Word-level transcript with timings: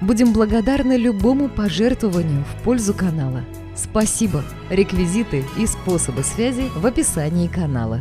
Будем 0.00 0.32
благодарны 0.32 0.96
любому 0.96 1.50
пожертвованию 1.50 2.42
в 2.44 2.62
пользу 2.64 2.94
канала. 2.94 3.42
Спасибо! 3.76 4.42
Реквизиты 4.70 5.44
и 5.58 5.66
способы 5.66 6.22
связи 6.22 6.64
в 6.74 6.86
описании 6.86 7.48
канала. 7.48 8.00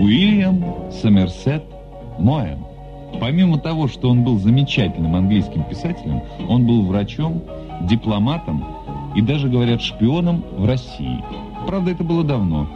Уильям 0.00 0.92
Сомерсет 0.92 1.64
Моэм. 2.20 2.64
Помимо 3.20 3.58
того, 3.58 3.88
что 3.88 4.08
он 4.10 4.22
был 4.22 4.38
замечательным 4.38 5.16
английским 5.16 5.64
писателем, 5.64 6.22
он 6.48 6.64
был 6.64 6.84
врачом, 6.86 7.42
дипломатом 7.82 8.64
и 9.14 9.20
даже, 9.20 9.48
говорят, 9.48 9.82
шпионом 9.82 10.44
в 10.56 10.66
России. 10.66 11.22
Правда, 11.66 11.90
это 11.92 12.04
было 12.04 12.24
давно. 12.24 12.68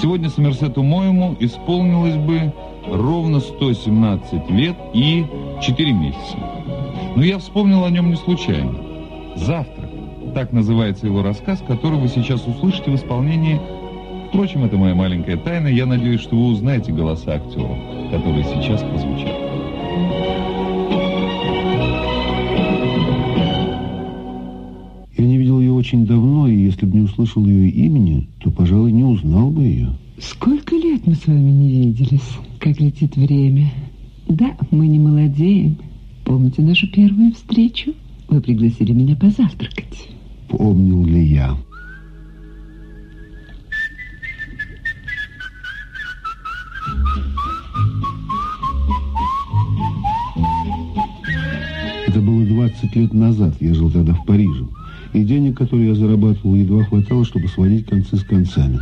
Сегодня 0.00 0.28
Сомерсету 0.30 0.82
Моему 0.82 1.36
исполнилось 1.40 2.16
бы 2.16 2.52
ровно 2.86 3.40
117 3.40 4.50
лет 4.50 4.76
и 4.92 5.26
4 5.60 5.92
месяца. 5.92 6.36
Но 7.16 7.24
я 7.24 7.38
вспомнил 7.38 7.84
о 7.84 7.90
нем 7.90 8.10
не 8.10 8.16
случайно. 8.16 8.74
«Завтрак»– 9.36 9.90
так 10.34 10.52
называется 10.52 11.06
его 11.06 11.22
рассказ, 11.22 11.62
который 11.66 11.98
вы 11.98 12.08
сейчас 12.08 12.46
услышите 12.46 12.90
в 12.90 12.94
исполнении 12.96 13.60
Впрочем, 14.30 14.64
это 14.64 14.76
моя 14.76 14.94
маленькая 14.94 15.36
тайна. 15.36 15.66
Я 15.66 15.86
надеюсь, 15.86 16.20
что 16.20 16.36
вы 16.36 16.52
узнаете 16.52 16.92
голоса 16.92 17.34
актеров, 17.34 17.76
которые 18.12 18.44
сейчас 18.44 18.80
прозвучат. 18.80 19.34
Очень 25.90 26.06
давно, 26.06 26.46
и 26.46 26.56
если 26.56 26.86
бы 26.86 26.98
не 26.98 27.00
услышал 27.00 27.44
ее 27.44 27.68
имени, 27.68 28.28
то, 28.38 28.50
пожалуй, 28.52 28.92
не 28.92 29.02
узнал 29.02 29.50
бы 29.50 29.64
ее. 29.64 29.92
Сколько 30.20 30.76
лет 30.76 31.04
мы 31.04 31.14
с 31.14 31.26
вами 31.26 31.50
не 31.50 31.68
виделись, 31.68 32.38
как 32.60 32.78
летит 32.78 33.16
время. 33.16 33.72
Да, 34.28 34.56
мы 34.70 34.86
не 34.86 35.00
молодеем. 35.00 35.78
Помните 36.24 36.62
нашу 36.62 36.86
первую 36.92 37.32
встречу? 37.32 37.92
Вы 38.28 38.40
пригласили 38.40 38.92
меня 38.92 39.16
позавтракать. 39.16 40.10
Помнил 40.48 41.04
ли 41.04 41.24
я? 41.24 41.56
Это 52.06 52.20
было 52.20 52.44
20 52.44 52.94
лет 52.94 53.12
назад, 53.12 53.56
я 53.58 53.74
жил 53.74 53.90
тогда 53.90 54.14
в 54.14 54.24
Париже. 54.24 54.66
И 55.12 55.24
денег, 55.24 55.58
которые 55.58 55.88
я 55.88 55.94
зарабатывал, 55.94 56.54
едва 56.54 56.84
хватало, 56.84 57.24
чтобы 57.24 57.48
сводить 57.48 57.86
концы 57.86 58.16
с 58.16 58.22
концами. 58.22 58.80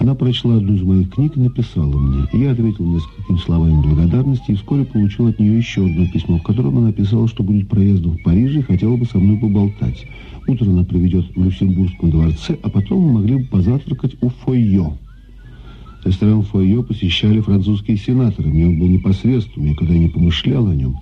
Она 0.00 0.14
прочла 0.14 0.56
одну 0.56 0.74
из 0.74 0.82
моих 0.82 1.10
книг 1.10 1.36
и 1.36 1.40
написала 1.40 1.98
мне. 1.98 2.26
Я 2.32 2.52
ответил 2.52 2.84
несколькими 2.84 3.36
словами 3.38 3.82
благодарности 3.82 4.52
и 4.52 4.54
вскоре 4.54 4.84
получил 4.84 5.26
от 5.26 5.40
нее 5.40 5.56
еще 5.56 5.84
одно 5.84 6.06
письмо, 6.12 6.38
в 6.38 6.42
котором 6.42 6.78
она 6.78 6.88
написала, 6.88 7.26
что 7.26 7.42
будет 7.42 7.68
проездом 7.68 8.12
в 8.12 8.22
Париже 8.22 8.60
и 8.60 8.62
хотела 8.62 8.96
бы 8.96 9.06
со 9.06 9.18
мной 9.18 9.38
поболтать. 9.38 10.06
Утро 10.46 10.66
она 10.66 10.84
проведет 10.84 11.26
в 11.34 11.44
Люксембургском 11.44 12.10
дворце, 12.10 12.56
а 12.62 12.70
потом 12.70 13.00
мы 13.00 13.12
могли 13.14 13.36
бы 13.36 13.44
позавтракать 13.44 14.16
у 14.20 14.28
Фойо. 14.28 14.96
Ресторан 16.04 16.42
Фойо 16.42 16.82
посещали 16.82 17.40
французские 17.40 17.96
сенаторы. 17.96 18.48
Мне 18.48 18.66
он 18.66 18.78
был 18.78 18.86
непосредством, 18.86 19.66
я 19.66 19.74
когда 19.74 19.94
не 19.94 20.08
помышлял 20.08 20.66
о 20.68 20.74
нем. 20.74 21.00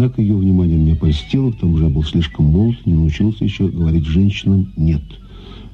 Однако 0.00 0.22
ее 0.22 0.34
внимание 0.34 0.78
меня 0.78 0.96
польстило, 0.96 1.52
к 1.52 1.56
тому 1.56 1.76
же 1.76 1.84
я 1.84 1.90
был 1.90 2.02
слишком 2.02 2.46
молод, 2.46 2.74
не 2.86 2.94
научился 2.94 3.44
еще 3.44 3.68
говорить 3.68 4.06
женщинам 4.06 4.72
«нет». 4.74 5.02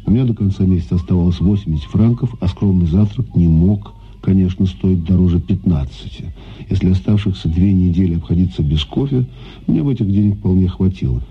У 0.05 0.11
меня 0.11 0.25
до 0.25 0.35
конца 0.35 0.65
месяца 0.65 0.97
оставалось 0.97 1.39
80 1.39 1.85
франков, 1.85 2.35
а 2.41 2.49
скромный 2.49 2.89
завтрак 2.89 3.37
не 3.37 3.47
мог, 3.47 3.95
конечно, 4.23 4.67
стоить 4.67 5.05
дороже 5.05 5.39
15. 5.39 6.25
Если 6.69 6.91
оставшихся 6.91 7.49
две 7.49 7.73
недели 7.73 8.17
обходиться 8.17 8.65
без 8.65 8.83
кофе, 8.83 9.27
мне 9.69 9.85
бы 9.85 9.93
этих 9.93 10.11
денег 10.11 10.39
вполне 10.39 10.67
хватило. 10.67 11.23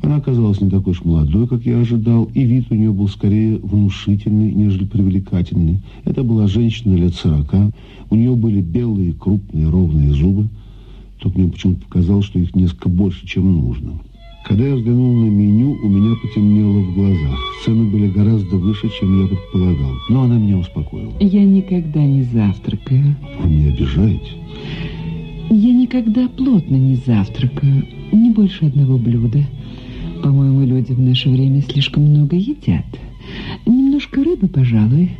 Она 0.00 0.16
оказалась 0.16 0.62
не 0.62 0.70
такой 0.70 0.92
уж 0.92 1.04
молодой, 1.04 1.46
как 1.46 1.66
я 1.66 1.80
ожидал, 1.80 2.30
и 2.32 2.44
вид 2.44 2.64
у 2.70 2.74
нее 2.74 2.92
был 2.92 3.08
скорее 3.08 3.58
внушительный, 3.58 4.52
нежели 4.54 4.86
привлекательный. 4.86 5.80
Это 6.06 6.22
была 6.22 6.46
женщина 6.46 6.94
лет 6.94 7.14
сорока, 7.14 7.70
у 8.08 8.14
нее 8.14 8.34
были 8.34 8.62
белые, 8.62 9.12
крупные, 9.12 9.68
ровные 9.68 10.14
зубы, 10.14 10.48
только 11.22 11.38
мне 11.38 11.48
почему-то 11.48 11.84
показалось, 11.86 12.26
что 12.26 12.38
их 12.38 12.54
несколько 12.56 12.88
больше, 12.88 13.26
чем 13.26 13.54
нужно. 13.54 14.00
Когда 14.44 14.66
я 14.66 14.74
взглянул 14.74 15.14
на 15.14 15.30
меню, 15.30 15.78
у 15.82 15.88
меня 15.88 16.16
потемнело 16.20 16.80
в 16.80 16.94
глазах. 16.94 17.38
Цены 17.64 17.88
были 17.90 18.08
гораздо 18.08 18.56
выше, 18.56 18.90
чем 18.98 19.22
я 19.22 19.28
предполагал. 19.28 19.92
Но 20.08 20.22
она 20.24 20.36
меня 20.36 20.58
успокоила. 20.58 21.12
Я 21.20 21.44
никогда 21.44 22.04
не 22.04 22.24
завтракаю. 22.24 23.14
Вы 23.40 23.48
меня 23.48 23.72
обижаете? 23.72 24.32
Я 25.48 25.72
никогда 25.72 26.28
плотно 26.28 26.74
не 26.74 26.96
завтракаю. 26.96 27.86
Не 28.10 28.30
больше 28.30 28.64
одного 28.64 28.98
блюда. 28.98 29.44
По-моему, 30.24 30.66
люди 30.66 30.92
в 30.92 31.00
наше 31.00 31.28
время 31.28 31.62
слишком 31.62 32.04
много 32.04 32.34
едят. 32.34 32.86
Немножко 33.64 34.24
рыбы, 34.24 34.48
пожалуй. 34.48 35.12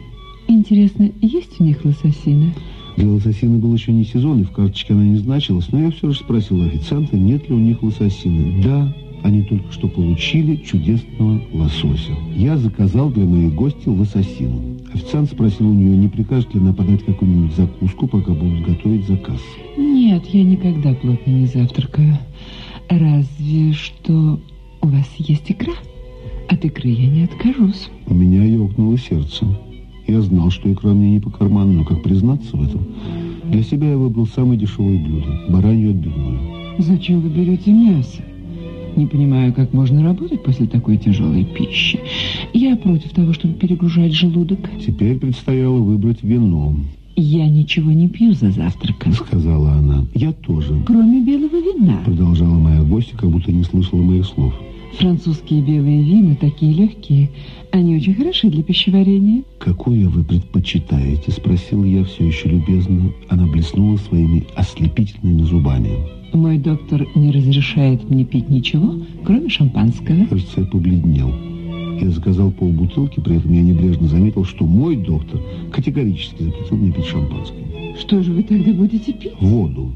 Интересно, 0.49 1.13
есть 1.21 1.61
у 1.61 1.65
них 1.65 1.85
лососина? 1.85 2.53
Для 2.97 3.09
лососины 3.09 3.59
был 3.59 3.73
еще 3.75 3.93
не 3.93 4.05
сезон, 4.05 4.43
и 4.43 4.45
в 4.45 4.51
карточке 4.51 4.93
она 4.93 5.05
не 5.05 5.17
значилась, 5.17 5.69
но 5.73 5.81
я 5.81 5.91
все 5.91 6.11
же 6.11 6.19
спросил 6.19 6.63
официанта, 6.63 7.17
нет 7.17 7.49
ли 7.49 7.55
у 7.55 7.59
них 7.59 7.83
лососины. 7.83 8.63
Да, 8.63 8.95
они 9.23 9.43
только 9.43 9.73
что 9.73 9.89
получили 9.89 10.57
чудесного 10.57 11.41
лосося. 11.53 12.13
Я 12.37 12.57
заказал 12.57 13.11
для 13.11 13.25
моей 13.25 13.51
гости 13.51 13.89
лососину. 13.89 14.61
Официант 14.93 15.31
спросил 15.31 15.71
у 15.71 15.75
нее, 15.75 15.97
не 15.97 16.09
прикажет 16.09 16.53
ли 16.55 16.61
она 16.61 16.73
подать 16.73 17.05
какую-нибудь 17.05 17.57
закуску, 17.57 18.07
пока 18.09 18.33
будут 18.33 18.67
готовить 18.67 19.07
заказ. 19.07 19.41
Нет, 19.77 20.25
я 20.27 20.45
никогда 20.45 20.93
плотно 20.95 21.31
не 21.31 21.47
завтракаю. 21.47 22.19
Разве 22.89 23.73
что 23.73 24.39
у 24.83 24.87
вас 24.87 25.09
есть 25.19 25.51
икра. 25.51 25.73
От 26.49 26.65
икры 26.65 26.91
я 26.91 27.07
не 27.07 27.25
откажусь. 27.25 27.89
У 28.07 28.15
меня 28.15 28.45
ёкнуло 28.45 28.99
сердце. 28.99 29.47
Я 30.13 30.21
знал, 30.21 30.51
что 30.51 30.71
икра 30.71 30.93
мне 30.93 31.13
не 31.13 31.21
по 31.21 31.31
карману, 31.31 31.73
но 31.73 31.85
как 31.85 32.03
признаться 32.03 32.55
в 32.55 32.63
этом? 32.63 32.83
Для 33.51 33.63
себя 33.63 33.93
я 33.93 33.97
выбрал 33.97 34.27
самое 34.27 34.61
дешевое 34.61 34.99
блюдо– 34.99 35.41
баранью 35.49 35.93
отбивную. 35.93 36.39
Зачем 36.81 37.23
вы 37.23 37.31
берете 37.31 37.73
мясо? 37.73 38.21
Не 38.95 39.07
понимаю, 39.07 39.55
как 39.55 39.73
можно 39.73 40.03
работать 40.03 40.43
после 40.43 40.67
такой 40.67 40.99
тяжелой 40.99 41.47
пищи. 41.47 41.99
Я 42.53 42.77
против 42.77 43.09
того, 43.13 43.33
чтобы 43.33 43.55
перегружать 43.55 44.13
желудок. 44.13 44.59
Теперь 44.87 45.19
предстояло 45.19 45.79
выбрать 45.79 46.23
вино. 46.23 46.77
Я 47.17 47.49
ничего 47.49 47.91
не 47.91 48.07
пью 48.07 48.35
за 48.35 48.51
завтраком. 48.51 49.15
Сказала 49.15 49.73
она. 49.73 50.05
Я 50.13 50.33
тоже. 50.33 50.79
Кроме 50.85 51.23
белого 51.23 51.57
вина. 51.57 52.01
Продолжала 52.05 52.59
моя 52.59 52.83
гостья, 52.83 53.17
как 53.17 53.31
будто 53.31 53.51
не 53.51 53.65
слышала 53.65 54.03
моих 54.03 54.27
слов. 54.27 54.53
Французские 54.99 55.63
белые 55.63 56.03
вина 56.03 56.37
такие 56.37 56.73
легкие. 56.73 57.31
Они 57.71 57.97
очень 57.97 58.15
хороши 58.15 58.49
для 58.49 58.63
пищеварения. 58.63 59.43
«Какое 59.59 60.09
вы 60.09 60.23
предпочитаете?»– 60.23 61.31
спросил 61.33 61.85
я 61.85 62.05
все 62.05 62.27
еще 62.27 62.49
любезно. 62.49 63.13
Она 63.29 63.47
блеснула 63.47 63.97
своими 63.97 64.45
ослепительными 64.55 65.43
зубами. 65.43 65.91
Мой 66.33 66.59
доктор 66.59 67.07
не 67.15 67.31
разрешает 67.31 68.09
мне 68.09 68.25
пить 68.25 68.49
ничего, 68.49 68.95
кроме 69.25 69.49
шампанского. 69.49 70.25
Кажется, 70.27 70.61
я 70.61 70.67
побледнел. 70.67 71.31
Я 72.01 72.11
заказал 72.11 72.51
полбутылки, 72.51 73.21
при 73.21 73.37
этом 73.37 73.53
я 73.53 73.63
небрежно 73.63 74.09
заметил, 74.09 74.45
что 74.45 74.65
мой 74.65 74.97
доктор 74.97 75.41
категорически 75.71 76.43
запретил 76.43 76.77
мне 76.77 76.91
пить 76.93 77.05
шампанское. 77.05 77.97
Что 77.99 78.23
же 78.23 78.33
вы 78.33 78.43
тогда 78.43 78.73
будете 78.73 79.13
пить? 79.13 79.33
Воду. 79.41 79.93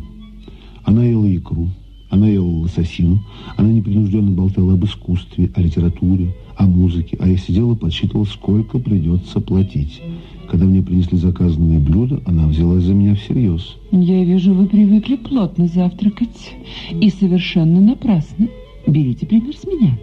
Она 0.84 1.04
ела 1.04 1.26
икру, 1.34 1.68
она 2.10 2.28
ела 2.28 2.46
лососину, 2.46 3.20
она 3.56 3.70
непринужденно 3.70 4.30
болтала 4.30 4.74
об 4.74 4.84
искусстве, 4.84 5.50
о 5.54 5.60
литературе, 5.60 6.34
о 6.56 6.66
музыке, 6.66 7.16
а 7.20 7.28
я 7.28 7.36
сидел 7.36 7.72
и 7.72 7.76
подсчитывал, 7.76 8.26
сколько 8.26 8.78
придется 8.78 9.40
платить. 9.40 10.00
Когда 10.48 10.64
мне 10.64 10.82
принесли 10.82 11.18
заказанные 11.18 11.80
блюда, 11.80 12.22
она 12.24 12.46
взялась 12.46 12.84
за 12.84 12.94
меня 12.94 13.14
всерьез. 13.16 13.76
Я 13.90 14.24
вижу, 14.24 14.54
вы 14.54 14.66
привыкли 14.66 15.16
плотно 15.16 15.66
завтракать. 15.66 16.54
И 16.92 17.10
совершенно 17.10 17.80
напрасно. 17.80 18.48
Берите 18.86 19.26
пример 19.26 19.56
с 19.56 19.66
меня. 19.66 19.98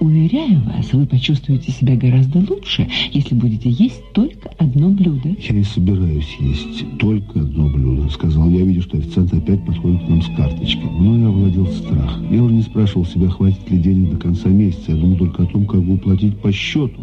Уверяю 0.00 0.62
вас, 0.64 0.92
вы 0.92 1.06
почувствуете 1.06 1.72
себя 1.72 1.96
гораздо 1.96 2.38
лучше, 2.38 2.88
если 3.12 3.34
будете 3.34 3.70
есть 3.70 4.02
только 4.12 4.50
одно 4.58 4.90
блюдо. 4.90 5.30
Я 5.40 5.58
и 5.58 5.62
собираюсь 5.62 6.36
есть 6.38 6.98
только 6.98 7.40
одно 7.40 7.68
блюдо, 7.68 8.08
сказал 8.10 8.48
я, 8.50 8.62
видя, 8.62 8.82
что 8.82 8.98
официант 8.98 9.32
опять 9.32 9.64
подходит 9.64 10.04
к 10.04 10.08
нам 10.08 10.22
с 10.22 10.26
карточкой. 10.36 10.90
Я 11.18 11.28
овладел 11.28 11.66
страх. 11.68 12.20
Я 12.30 12.42
уже 12.42 12.54
не 12.54 12.62
спрашивал 12.62 13.06
себя, 13.06 13.28
хватит 13.28 13.70
ли 13.70 13.78
денег 13.78 14.10
до 14.10 14.16
конца 14.18 14.48
месяца. 14.48 14.92
Я 14.92 14.96
думал 14.96 15.16
только 15.16 15.42
о 15.44 15.46
том, 15.46 15.66
как 15.66 15.82
бы 15.82 15.94
уплатить 15.94 16.38
по 16.38 16.52
счету. 16.52 17.00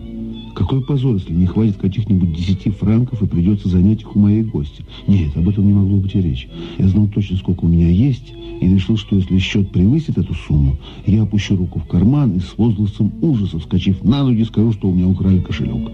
Какой 0.55 0.81
позор, 0.81 1.15
если 1.15 1.33
не 1.33 1.47
хватит 1.47 1.77
каких-нибудь 1.77 2.33
десяти 2.33 2.69
франков 2.69 3.21
и 3.21 3.27
придется 3.27 3.69
занять 3.69 4.01
их 4.01 4.15
у 4.15 4.19
моей 4.19 4.43
гости. 4.43 4.85
Нет, 5.07 5.35
об 5.35 5.49
этом 5.49 5.65
не 5.65 5.73
могло 5.73 5.97
быть 5.97 6.13
и 6.13 6.21
речи. 6.21 6.47
Я 6.77 6.87
знал 6.87 7.07
точно, 7.07 7.37
сколько 7.37 7.65
у 7.65 7.67
меня 7.67 7.89
есть, 7.89 8.33
и 8.61 8.67
решил, 8.67 8.97
что 8.97 9.15
если 9.15 9.37
счет 9.39 9.71
превысит 9.71 10.17
эту 10.17 10.33
сумму, 10.35 10.77
я 11.05 11.23
опущу 11.23 11.55
руку 11.55 11.79
в 11.79 11.85
карман 11.85 12.37
и 12.37 12.39
с 12.39 12.57
возгласом 12.57 13.11
ужаса, 13.21 13.59
вскочив 13.59 14.03
на 14.03 14.23
ноги, 14.23 14.43
скажу, 14.43 14.73
что 14.73 14.89
у 14.89 14.93
меня 14.93 15.07
украли 15.07 15.39
кошелек. 15.39 15.91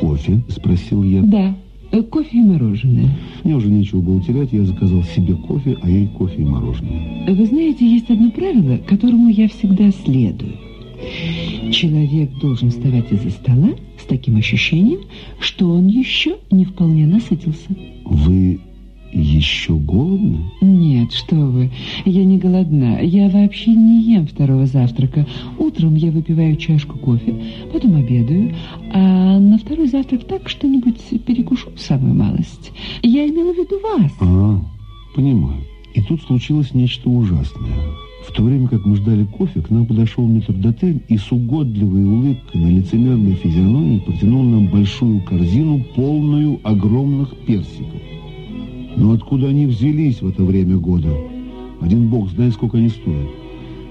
«Кофе?»– 0.00 0.40
спросил 0.48 1.02
я. 1.02 1.22
Да, 1.22 1.56
э, 1.90 2.02
кофе 2.02 2.38
и 2.38 2.42
мороженое. 2.42 3.10
Мне 3.42 3.56
уже 3.56 3.68
нечего 3.68 4.00
было 4.00 4.22
терять, 4.22 4.52
я 4.52 4.64
заказал 4.64 5.02
себе 5.02 5.34
кофе, 5.34 5.76
а 5.82 5.90
ей 5.90 6.06
кофе 6.06 6.42
и 6.42 6.44
мороженое. 6.44 7.34
Вы 7.34 7.46
знаете, 7.46 7.84
есть 7.84 8.08
одно 8.10 8.30
правило, 8.30 8.78
которому 8.86 9.28
я 9.28 9.48
всегда 9.48 9.90
следую. 9.90 10.52
Человек 11.72 12.30
должен 12.40 12.70
вставать 12.70 13.12
из-за 13.12 13.30
стола 13.30 13.70
с 13.98 14.04
таким 14.04 14.36
ощущением, 14.36 15.00
что 15.40 15.70
он 15.70 15.86
еще 15.86 16.36
не 16.50 16.64
вполне 16.64 17.06
насытился. 17.06 17.68
Вы 18.04 18.60
еще 19.12 19.74
голодны? 19.74 20.50
Нет, 20.60 21.12
что 21.12 21.36
вы, 21.36 21.70
я 22.04 22.24
не 22.24 22.38
голодна. 22.38 23.00
Я 23.00 23.28
вообще 23.28 23.70
не 23.70 24.02
ем 24.02 24.26
второго 24.26 24.66
завтрака. 24.66 25.26
Утром 25.58 25.94
я 25.94 26.10
выпиваю 26.10 26.56
чашку 26.56 26.98
кофе, 26.98 27.34
потом 27.72 27.96
обедаю, 27.96 28.54
а 28.92 29.38
на 29.38 29.58
второй 29.58 29.88
завтрак 29.88 30.24
так 30.24 30.48
что-нибудь 30.48 31.00
перекушу 31.26 31.70
самую 31.76 32.14
малость. 32.14 32.72
Я 33.02 33.26
имела 33.28 33.52
в 33.52 33.56
виду 33.56 33.80
вас. 33.80 34.12
А, 34.20 34.60
понимаю. 35.14 35.62
И 35.94 36.02
тут 36.02 36.22
случилось 36.22 36.74
нечто 36.74 37.08
ужасное. 37.08 38.07
В 38.28 38.32
то 38.32 38.42
время 38.42 38.68
как 38.68 38.84
мы 38.84 38.96
ждали 38.96 39.24
кофе, 39.24 39.62
к 39.62 39.70
нам 39.70 39.86
подошел 39.86 40.26
метрдотель 40.26 41.00
и 41.08 41.16
с 41.16 41.32
угодливой 41.32 42.04
улыбкой 42.04 42.60
на 42.60 42.68
лицемерной 42.68 43.32
физиономии 43.32 44.00
протянул 44.00 44.42
нам 44.42 44.68
большую 44.68 45.22
корзину, 45.22 45.82
полную 45.96 46.60
огромных 46.62 47.34
персиков. 47.46 48.00
Но 48.96 49.12
откуда 49.12 49.48
они 49.48 49.64
взялись 49.66 50.20
в 50.20 50.28
это 50.28 50.44
время 50.44 50.76
года? 50.76 51.08
Один 51.80 52.08
бог 52.10 52.28
знает, 52.30 52.52
сколько 52.52 52.76
они 52.76 52.90
стоят. 52.90 53.28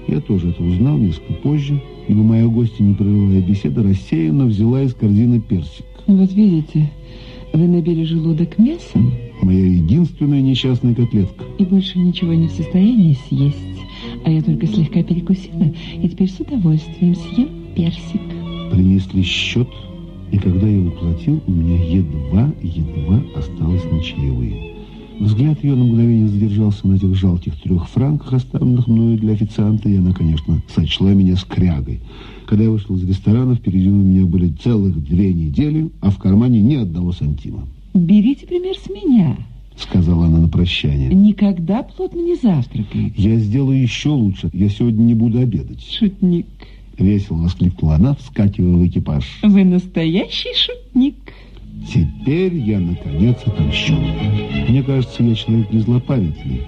Я 0.06 0.20
тоже 0.20 0.50
это 0.50 0.62
узнал 0.62 0.96
несколько 0.98 1.32
позже, 1.34 1.82
ибо 2.06 2.22
моя 2.22 2.46
гостья, 2.46 2.84
не 2.84 2.94
прерывая 2.94 3.42
беседы, 3.42 3.82
рассеянно 3.82 4.46
взяла 4.46 4.82
из 4.82 4.94
корзины 4.94 5.40
персик. 5.40 5.84
Вот 6.06 6.32
видите, 6.32 6.90
вы 7.52 7.66
набили 7.66 8.04
желудок 8.04 8.56
мясом 8.56 9.12
Моя 9.42 9.66
единственная 9.66 10.40
несчастная 10.40 10.94
котлетка. 10.94 11.44
и 11.58 11.64
больше 11.64 11.98
ничего 11.98 12.34
не 12.34 12.46
в 12.46 12.52
состоянии 12.52 13.16
съесть. 13.28 13.77
А 14.28 14.30
я 14.30 14.42
только 14.42 14.66
слегка 14.66 15.02
перекусила, 15.02 15.72
и 16.02 16.06
теперь 16.06 16.28
с 16.28 16.38
удовольствием 16.38 17.14
съем 17.14 17.48
персик. 17.74 18.20
Принесли 18.70 19.22
счет, 19.22 19.66
и 20.30 20.36
когда 20.36 20.68
я 20.68 20.86
уплатил, 20.86 21.42
у 21.46 21.50
меня 21.50 21.82
едва-едва 21.82 23.22
осталось 23.34 23.84
на 23.90 24.02
чаевые. 24.02 24.74
Взгляд 25.18 25.64
ее 25.64 25.76
на 25.76 25.84
мгновение 25.84 26.28
задержался 26.28 26.86
на 26.86 26.96
этих 26.96 27.14
жалких 27.14 27.58
трех 27.62 27.88
франках, 27.88 28.34
оставленных 28.34 28.86
мною 28.86 29.16
для 29.16 29.32
официанта, 29.32 29.88
и 29.88 29.96
она, 29.96 30.12
конечно, 30.12 30.60
сочла 30.74 31.14
меня 31.14 31.34
скрягой. 31.36 32.00
Когда 32.44 32.64
я 32.64 32.70
вышел 32.70 32.96
из 32.96 33.08
ресторана, 33.08 33.54
впереди 33.54 33.88
у 33.88 33.94
меня 33.94 34.26
были 34.26 34.52
целых 34.62 35.02
две 35.02 35.32
недели, 35.32 35.88
а 36.02 36.10
в 36.10 36.18
кармане 36.18 36.60
ни 36.60 36.74
одного 36.74 37.12
сантима. 37.12 37.66
Берите 37.94 38.46
пример 38.46 38.76
с 38.76 38.90
меня. 38.90 39.38
Сказала 39.80 40.26
она 40.26 40.38
на 40.38 40.48
прощание. 40.48 41.08
Никогда 41.08 41.82
плотно 41.82 42.20
не 42.20 42.34
завтракайте. 42.34 43.12
Я 43.16 43.36
сделаю 43.36 43.80
еще 43.80 44.10
лучше. 44.10 44.50
Я 44.52 44.68
сегодня 44.68 45.02
не 45.02 45.14
буду 45.14 45.38
обедать. 45.38 45.82
Шутник. 45.82 46.46
Весело 46.98 47.36
воскликнула 47.36 47.94
она, 47.94 48.14
вскакивая 48.16 48.74
в 48.74 48.86
экипаж. 48.86 49.38
Вы 49.42 49.64
настоящий 49.64 50.52
шутник. 50.54 51.14
Теперь 51.86 52.56
я, 52.56 52.80
наконец, 52.80 53.36
отомщен. 53.46 53.98
Мне 54.68 54.82
кажется, 54.82 55.22
я 55.22 55.34
человек 55.36 55.72
не 55.72 55.78
злопамятный, 55.78 56.62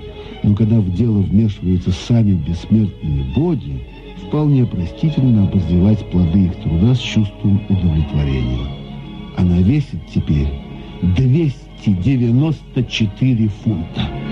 но 0.44 0.54
когда 0.54 0.80
в 0.80 0.94
дело 0.94 1.18
вмешиваются 1.18 1.90
сами 1.90 2.34
бессмертные 2.34 3.24
боги, 3.34 3.82
вполне 4.26 4.64
простительно 4.64 5.48
обозревать 5.48 6.08
плоды 6.10 6.46
их 6.46 6.54
труда 6.62 6.94
с 6.94 7.00
чувством 7.00 7.60
удовлетворения. 7.68 8.68
Она 9.36 9.58
весит 9.58 9.98
теперь 10.14 10.48
294 11.84 13.48
фунта. 13.48 14.29